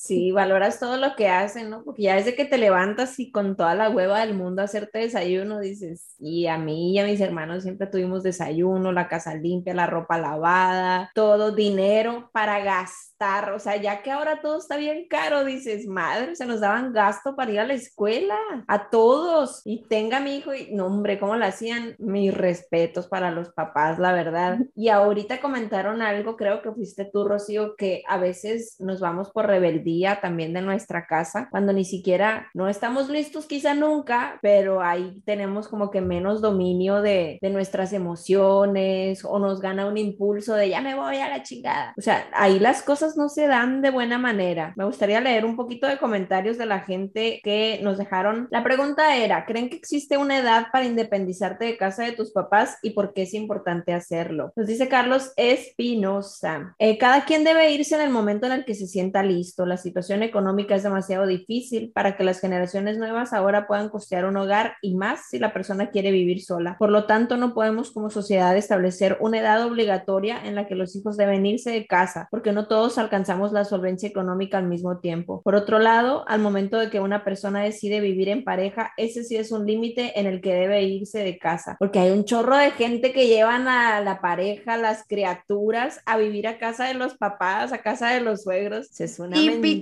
[0.06, 1.82] Sí, valoras todo lo que hacen, ¿no?
[1.82, 5.58] Porque ya desde que te levantas y con toda la hueva del mundo hacerte desayuno,
[5.58, 9.88] dices, y a mí y a mis hermanos siempre tuvimos desayuno, la casa limpia, la
[9.88, 13.52] ropa lavada, todo dinero para gastar.
[13.52, 17.34] O sea, ya que ahora todo está bien caro, dices, madre, se nos daban gasto
[17.34, 18.36] para ir a la escuela,
[18.68, 19.62] a todos.
[19.64, 21.96] Y tenga mi hijo, y no, hombre, ¿cómo lo hacían?
[21.98, 24.58] Mis respetos para los papás, la verdad.
[24.76, 29.46] Y ahorita comentaron algo, creo que fuiste tú, Rocío, que a veces nos vamos por
[29.46, 35.22] rebeldía también de nuestra casa, cuando ni siquiera no estamos listos, quizá nunca, pero ahí
[35.24, 40.68] tenemos como que menos dominio de, de nuestras emociones o nos gana un impulso de
[40.68, 41.94] ya me voy a la chingada.
[41.96, 44.72] O sea, ahí las cosas no se dan de buena manera.
[44.76, 48.48] Me gustaría leer un poquito de comentarios de la gente que nos dejaron.
[48.50, 52.78] La pregunta era, ¿creen que existe una edad para independizarte de casa de tus papás
[52.82, 54.52] y por qué es importante hacerlo?
[54.56, 56.74] Nos dice Carlos Espinosa.
[56.78, 59.66] Eh, cada quien debe irse en el momento en el que se sienta listo.
[59.66, 64.36] La situación económica es demasiado difícil para que las generaciones nuevas ahora puedan costear un
[64.36, 66.76] hogar y más si la persona quiere vivir sola.
[66.76, 70.96] Por lo tanto, no podemos como sociedad establecer una edad obligatoria en la que los
[70.96, 75.40] hijos deben irse de casa, porque no todos alcanzamos la solvencia económica al mismo tiempo.
[75.42, 79.36] Por otro lado, al momento de que una persona decide vivir en pareja, ese sí
[79.36, 82.72] es un límite en el que debe irse de casa, porque hay un chorro de
[82.72, 87.72] gente que llevan a la pareja, las criaturas, a vivir a casa de los papás,
[87.72, 88.88] a casa de los suegros.
[89.00, 89.75] Es una mentada.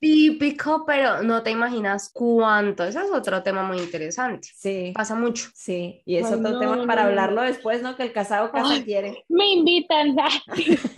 [0.00, 2.84] Típico, pero no te imaginas cuánto.
[2.84, 4.48] Ese es otro tema muy interesante.
[4.54, 4.92] Sí.
[4.94, 5.48] Pasa mucho.
[5.54, 7.08] Sí, y es Ay, otro no, tema no, para no.
[7.08, 7.96] hablarlo después, ¿no?
[7.96, 8.84] Que el casado casa Ay.
[8.84, 9.24] quiere.
[9.28, 10.16] Me invitan.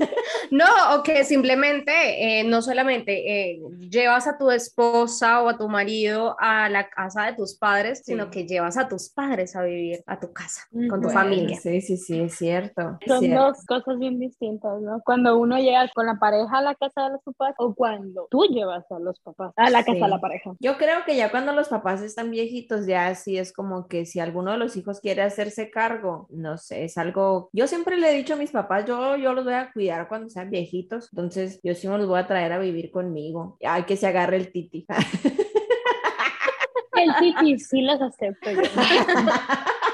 [0.50, 5.68] No, o que simplemente eh, no solamente eh, llevas a tu esposa o a tu
[5.68, 8.12] marido a la casa de tus padres, Sí.
[8.12, 11.58] sino que llevas a tus padres a vivir a tu casa, con tu familia.
[11.60, 12.96] Sí, sí, sí, es cierto.
[13.00, 13.44] es Son cierto.
[13.46, 15.02] dos cosas bien distintas, ¿no?
[15.04, 18.37] Cuando uno llega con la pareja a la casa de los papás o cuando tú
[18.44, 20.00] llevas a los papás a la casa Sí.
[20.02, 20.52] de la pareja.
[20.60, 24.20] Yo creo que ya cuando los papás están viejitos, ya sí es como que si
[24.20, 27.50] alguno de los hijos quiere hacerse cargo, no sé, es algo.
[27.52, 30.28] Yo siempre le he dicho a mis papás, yo, yo los voy a cuidar cuando
[30.28, 33.56] sean viejitos, entonces yo sí me los voy a traer a vivir conmigo.
[33.64, 34.86] Hay que se agarre el titi.
[36.94, 38.62] El titi sí los acepto yo.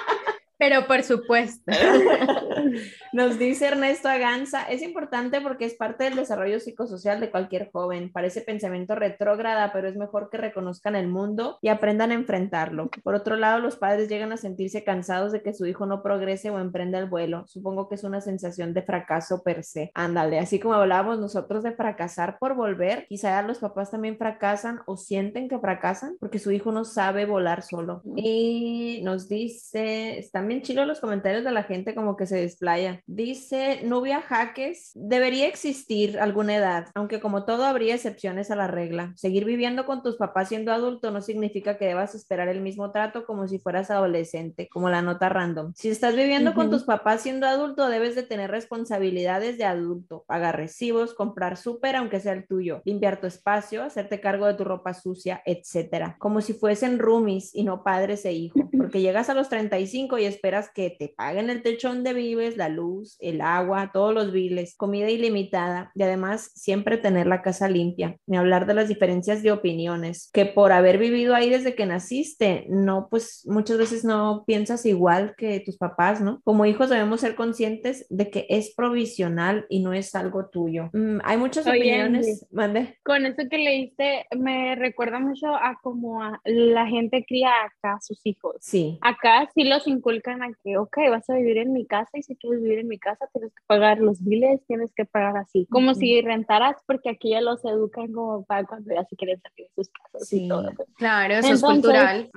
[0.65, 1.71] Pero por supuesto.
[3.13, 8.11] Nos dice Ernesto Aganza, es importante porque es parte del desarrollo psicosocial de cualquier joven.
[8.11, 12.89] Parece pensamiento retrógrada, pero es mejor que reconozcan el mundo y aprendan a enfrentarlo.
[13.03, 16.49] Por otro lado, los padres llegan a sentirse cansados de que su hijo no progrese
[16.49, 17.47] o emprenda el vuelo.
[17.47, 19.93] Supongo que es una sensación de fracaso per se.
[19.95, 24.97] Ándale, así como hablábamos nosotros de fracasar por volver, quizá los papás también fracasan o
[24.97, 28.03] sienten que fracasan porque su hijo no sabe volar solo.
[28.17, 33.03] Y nos dice, están bien chilos los comentarios de la gente como que se desplaya.
[33.07, 39.13] Dice Nubia Jaques, debería existir alguna edad, aunque como todo habría excepciones a la regla.
[39.17, 43.27] Seguir viviendo con tus papás siendo adulto no significa que debas esperar el mismo trato
[43.27, 45.73] como si fueras adolescente, como la nota random.
[45.75, 50.57] Si estás viviendo con tus papás siendo adulto, debes de tener responsabilidades de adulto, pagar
[50.57, 54.95] recibos, comprar súper aunque sea el tuyo, limpiar tu espacio, hacerte cargo de tu ropa
[54.95, 56.15] sucia, etcétera.
[56.21, 60.27] Como si fuesen roomies y no padres e hijos, porque llegas a los 35 y
[60.27, 64.33] es esperas que te paguen el techo donde vives, la luz, el agua, todos los
[64.33, 68.17] biles, comida ilimitada y además siempre tener la casa limpia.
[68.27, 72.67] Ni hablar de las diferencias de opiniones, que por haber vivido ahí desde que naciste,
[72.69, 76.41] no, pues muchas veces no piensas igual que tus papás, ¿no?
[76.45, 80.91] Como hijos debemos ser conscientes de que es provisional y no es algo tuyo.
[80.93, 82.47] Mm, hay muchas opiniones.
[82.51, 82.99] Mande.
[83.05, 88.21] Con eso que leíste, me recuerda mucho a cómo la gente cría acá a sus
[88.25, 88.57] hijos.
[88.61, 88.99] Sí.
[89.01, 92.37] Acá sí los inculcan a que, ok, vas a vivir en mi casa y si
[92.37, 95.95] quieres vivir en mi casa tienes que pagar los biles, tienes que pagar así, como
[95.95, 99.85] si rentaras, porque aquí ya los educan como para cuando ya se quieren salir de
[99.85, 100.71] sus casas y todo.
[100.97, 102.31] Claro, eso es cultural.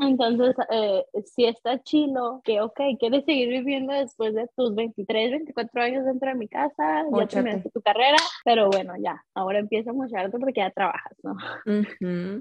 [0.00, 5.82] entonces, eh, si está chilo, que, ok, quieres seguir viviendo después de tus 23, 24
[5.82, 9.94] años dentro de mi casa, ya terminaste tu carrera, pero bueno, ya, ahora empieza a
[9.94, 11.36] mocharte porque ya trabajas, ¿no?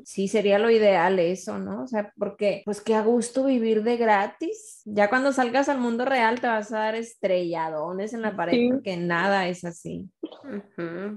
[0.05, 1.83] Sí, sería lo ideal eso, ¿no?
[1.83, 4.62] O sea, porque pues qué a gusto vivir de gratis.
[4.85, 8.97] Ya cuando salgas al mundo real te vas a dar estrelladones en la pared porque
[8.97, 10.09] nada es así.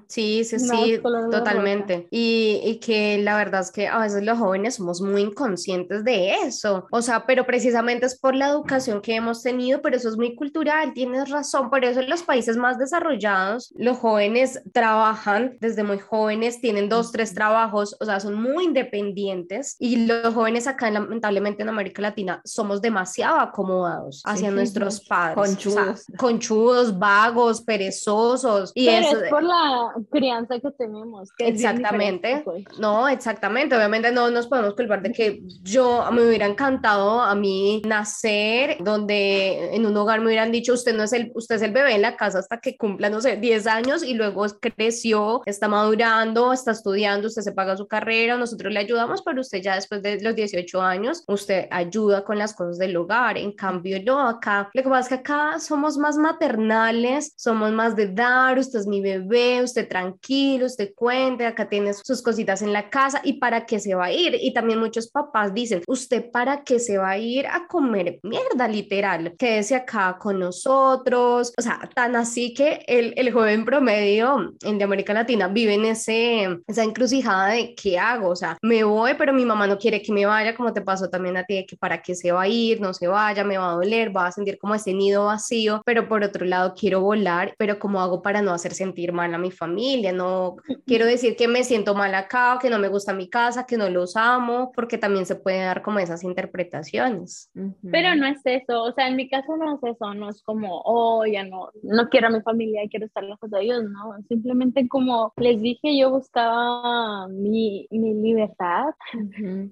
[0.08, 2.06] Sí, sí, sí, totalmente.
[2.10, 6.34] Y, y, que la verdad es que a veces los jóvenes somos muy inconscientes de
[6.44, 6.86] eso.
[6.90, 10.34] O sea, pero precisamente es por la educación que hemos tenido, pero eso es muy
[10.34, 11.70] cultural, tienes razón.
[11.70, 17.12] Por eso en los países más desarrollados, los jóvenes trabajan desde muy jóvenes, tienen dos,
[17.12, 19.76] tres trabajos, o sea, son muy independientes.
[19.78, 25.36] Y los jóvenes acá, lamentablemente en América Latina, somos demasiado acomodados hacia nuestros padres.
[25.36, 26.06] Conchudos.
[26.16, 28.72] conchudos, vagos, perezosos.
[28.74, 31.28] Y eso es por la crianza que tenemos.
[31.38, 32.42] exactamente.
[32.44, 32.64] Pues.
[32.78, 33.76] No, exactamente.
[33.76, 39.74] Obviamente no nos podemos culpar de que yo me hubiera encantado a mí nacer donde
[39.74, 42.02] en un hogar me hubieran dicho usted no es el usted es el bebé en
[42.02, 46.72] la casa hasta que cumpla no sé 10 años y luego creció, está madurando, está
[46.72, 50.34] estudiando, usted se paga su carrera, nosotros le ayudamos, pero usted ya después de los
[50.34, 53.38] 18 años usted ayuda con las cosas del hogar.
[53.38, 57.96] En cambio no, acá lo que pasa es que acá somos más maternales, somos más
[57.96, 62.90] de dar, usted mi bebé, usted tranquilo, usted cuente, acá tiene sus cositas en la
[62.90, 64.36] casa y para qué se va a ir.
[64.40, 68.68] Y también muchos papás dicen, usted para qué se va a ir a comer mierda,
[68.68, 71.52] literal, quédese acá con nosotros.
[71.56, 75.84] O sea, tan así que el, el joven promedio en de América Latina vive en
[75.86, 80.02] ese, esa encrucijada de qué hago, o sea, me voy, pero mi mamá no quiere
[80.02, 82.42] que me vaya, como te pasó también a ti, de que para qué se va
[82.42, 85.26] a ir, no se vaya, me va a doler, va a sentir como ese nido
[85.26, 89.34] vacío, pero por otro lado quiero volar, pero ¿cómo hago para no hacer sentir mal
[89.34, 90.12] a mi familia?
[90.12, 90.56] No
[90.86, 93.88] quiero decir que me siento mal acá, que no me gusta mi casa, que no
[93.88, 97.50] los amo, porque también se puede dar como esas interpretaciones.
[97.90, 100.82] Pero no es eso, o sea, en mi caso no es eso, no es como,
[100.84, 104.86] oh, ya no, no quiero a mi familia, quiero estar lejos de ellos, no, simplemente
[104.88, 108.86] como les dije, yo buscaba mi, mi libertad,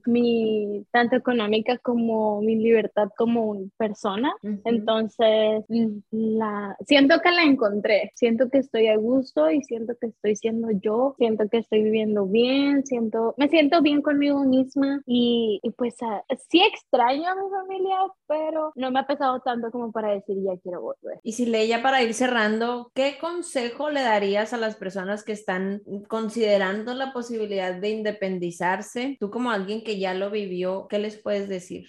[0.06, 4.32] mi, tanto económica como mi libertad como persona,
[4.64, 5.64] entonces
[6.10, 10.68] la, siento que la encontré, siento que estoy a gusto y siento que estoy siendo
[10.70, 15.94] yo, siento que estoy viviendo bien, siento, me siento bien conmigo misma y, y pues
[16.02, 20.36] uh, sí extraño a mi familia, pero no me ha pesado tanto como para decir
[20.42, 21.20] ya quiero volver.
[21.22, 25.82] Y si leía para ir cerrando, ¿qué consejo le darías a las personas que están
[26.08, 29.16] considerando la posibilidad de independizarse?
[29.20, 31.86] Tú como alguien que ya lo vivió, ¿qué les puedes decir?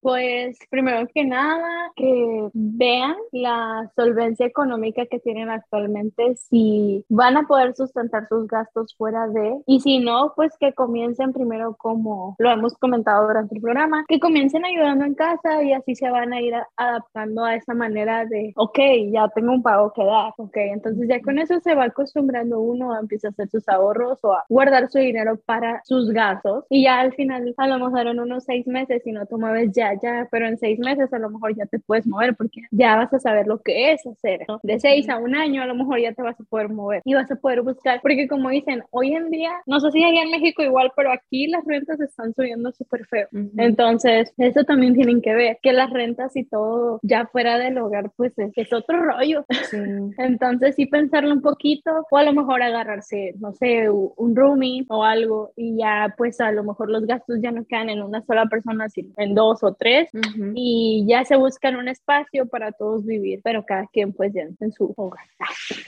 [0.00, 7.46] pues primero que nada, que vean la solvencia económica que tienen actualmente, si van a
[7.46, 12.50] poder sustentar sus gastos fuera de, y si no, pues que comiencen primero como lo
[12.50, 16.40] hemos comentado durante el programa, que comiencen ayudando en casa y así se van a
[16.40, 18.78] ir adaptando a esa manera de, ok,
[19.12, 22.92] ya tengo un pago que dar, ok, entonces ya con eso se va acostumbrando uno
[22.92, 26.84] a empezar a hacer sus ahorros o a guardar su dinero para sus gastos y
[26.84, 29.94] ya al final a lo mejor en unos seis meses si no te mueves ya,
[30.00, 33.12] ya, pero en seis meses a lo mejor ya te puedes mover porque ya vas
[33.12, 34.60] a saber lo que es hacer, ¿no?
[34.62, 37.14] De seis a un año a lo mejor ya te vas a poder mover y
[37.14, 40.30] vas a poder buscar, porque como dicen, hoy en día, no sé si allá en
[40.30, 43.28] México igual, pero aquí las rentas están subiendo súper feo.
[43.56, 48.10] Entonces, eso también tienen que ver, que las rentas y todo ya fuera del hogar,
[48.16, 49.44] pues es, otro rollo.
[50.18, 55.04] Entonces, sí pensarlo un poquito o a lo mejor agarrarse, no sé, un roomie o
[55.04, 58.46] algo y ya pues a lo mejor los gastos ya no quedan en una sola
[58.46, 60.08] persona, sino en dos o tres
[60.54, 64.72] y ya se buscan un espacio para todos vivir, pero cada quien pues ya en
[64.72, 65.24] su hogar.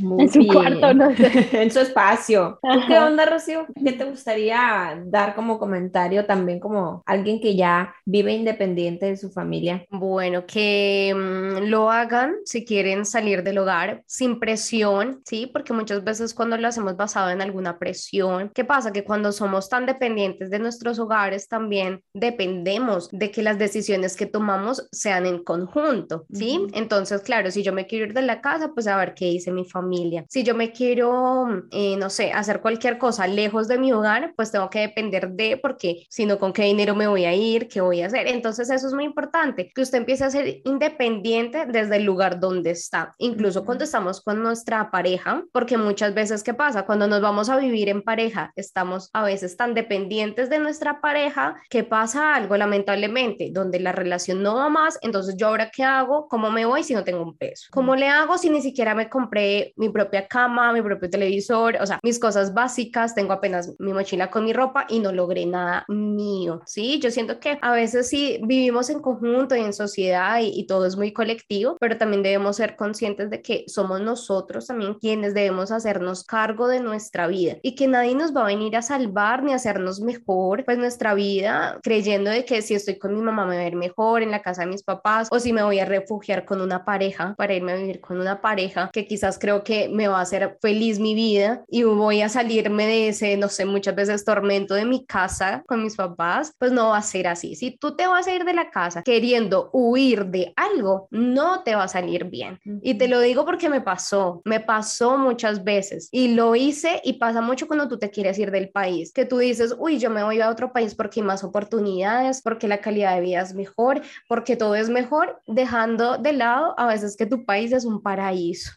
[0.01, 1.49] Muy su Y- cuarto, no sé.
[1.63, 2.59] en su espacio.
[2.63, 3.67] ¿Tú ¿Qué onda, Rocío?
[3.85, 9.31] ¿Qué te gustaría dar como comentario también como alguien que ya vive independiente de su
[9.31, 9.87] familia?
[9.91, 15.47] Bueno, que mm, lo hagan si quieren salir del hogar sin presión, ¿sí?
[15.47, 18.93] Porque muchas veces cuando lo hacemos basado en alguna presión, ¿qué pasa?
[18.93, 24.27] Que cuando somos tan dependientes de nuestros hogares también dependemos de que las decisiones que
[24.27, 26.59] tomamos sean en conjunto, ¿sí?
[26.59, 26.69] Ujú.
[26.75, 29.51] Entonces, claro, si yo me quiero ir de la casa, pues a ver qué dice
[29.53, 30.24] mi familia.
[30.29, 34.51] Si yo me quiero, eh, no sé, hacer cualquier cosa lejos de mi hogar, pues
[34.51, 37.69] tengo que depender de, porque si no, ¿con qué dinero me voy a ir?
[37.69, 38.27] ¿Qué voy a hacer?
[38.29, 42.71] Entonces, eso es muy importante, que usted empiece a ser independiente desde el lugar donde
[42.71, 46.87] está, incluso cuando estamos con nuestra pareja, porque muchas veces, ¿qué pasa?
[46.87, 51.57] Cuando nos vamos a vivir en pareja, estamos a veces tan dependientes de nuestra pareja
[51.71, 56.29] que pasa algo lamentablemente, donde la relación no va más, entonces yo ahora qué hago,
[56.29, 59.09] cómo me voy si no tengo un peso, cómo le hago si ni siquiera me
[59.09, 63.93] compré mi propia cama, mi propio televisor, o sea, mis cosas básicas, tengo apenas mi
[63.93, 66.99] mochila con mi ropa y no logré nada mío, ¿sí?
[67.01, 70.87] Yo siento que a veces sí vivimos en conjunto y en sociedad y, y todo
[70.87, 75.71] es muy colectivo, pero también debemos ser conscientes de que somos nosotros también quienes debemos
[75.71, 79.53] hacernos cargo de nuestra vida y que nadie nos va a venir a salvar ni
[79.53, 83.57] a hacernos mejor, pues nuestra vida creyendo de que si estoy con mi mamá me
[83.57, 85.85] va a ir mejor en la casa de mis papás o si me voy a
[85.85, 89.89] refugiar con una pareja para irme a vivir con una pareja que quizás creo que
[89.95, 93.65] me va a hacer feliz mi vida y voy a salirme de ese, no sé,
[93.65, 97.55] muchas veces tormento de mi casa con mis papás, pues no va a ser así.
[97.55, 101.75] Si tú te vas a ir de la casa queriendo huir de algo, no te
[101.75, 102.59] va a salir bien.
[102.83, 107.15] Y te lo digo porque me pasó, me pasó muchas veces y lo hice y
[107.15, 110.25] pasa mucho cuando tú te quieres ir del país, que tú dices, uy, yo me
[110.25, 114.03] voy a otro país porque hay más oportunidades, porque la calidad de vida es mejor,
[114.29, 118.73] porque todo es mejor, dejando de lado a veces que tu país es un paraíso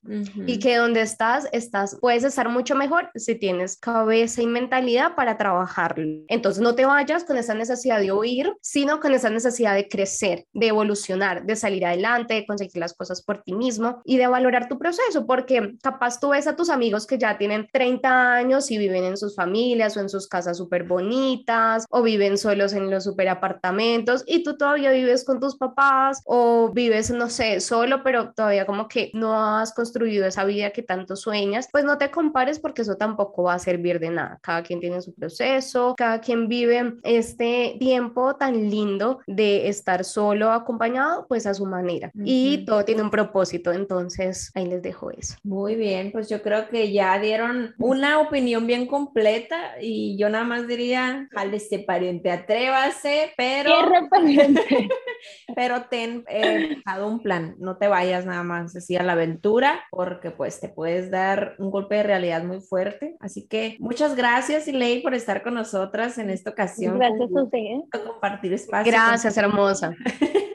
[0.46, 5.38] y que donde estás, estás, puedes estar mucho mejor si tienes cabeza y mentalidad para
[5.38, 6.24] trabajarlo.
[6.28, 10.46] Entonces no te vayas con esa necesidad de huir, sino con esa necesidad de crecer,
[10.54, 14.68] de evolucionar, de salir adelante, de conseguir las cosas por ti mismo y de valorar
[14.68, 18.78] tu proceso, porque capaz tú ves a tus amigos que ya tienen 30 años y
[18.78, 23.06] viven en sus familias o en sus casas súper bonitas o viven solos en los
[23.06, 28.34] super apartamentos y tú todavía vives con tus papás o vives, no sé, solo, pero
[28.34, 32.60] todavía como que no has construido esa vida que tanto sueñas, pues no te compares
[32.60, 34.40] porque eso tampoco va a servir de nada.
[34.42, 40.52] Cada quien tiene su proceso, cada quien vive este tiempo tan lindo de estar solo
[40.52, 42.12] acompañado, pues a su manera.
[42.16, 42.66] Y Ujú.
[42.66, 45.36] todo tiene un propósito, entonces ahí les dejo eso.
[45.44, 50.44] Muy bien, pues yo creo que ya dieron una opinión bien completa y yo nada
[50.44, 51.28] más diría,
[51.58, 54.90] este pariente, atrévase, pero, ¡Qué referente!
[55.56, 59.84] pero ten eh, fijado un plan, no te vayas nada más así a la aventura
[59.92, 63.18] porque pues te puedes dar un golpe de realidad muy fuerte.
[63.20, 66.98] Así que muchas gracias, Ilei, por estar con nosotras en esta ocasión.
[66.98, 68.06] Gracias Con a usted.
[68.06, 68.90] compartir espacio.
[68.90, 69.94] Gracias, hermosa.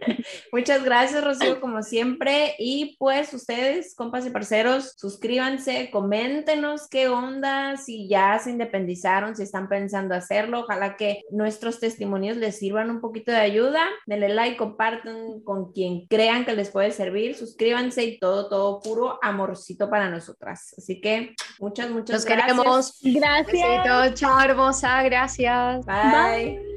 [0.53, 2.55] Muchas gracias, Rocío, como siempre.
[2.59, 9.43] Y pues ustedes, compas y parceros, suscríbanse, coméntenos qué onda, si ya se independizaron, si
[9.43, 10.61] están pensando hacerlo.
[10.61, 13.83] Ojalá que nuestros testimonios les sirvan un poquito de ayuda.
[14.07, 17.35] Denle like, compartan con quien crean que les puede servir.
[17.35, 20.75] Suscríbanse y todo, todo puro amorcito para nosotras.
[20.79, 22.47] Así que muchas, muchas Los gracias.
[22.47, 22.99] queremos.
[23.03, 24.15] Gracias.
[24.21, 25.03] Chao, hermosa.
[25.03, 25.85] Gracias.
[25.85, 26.72] Bye.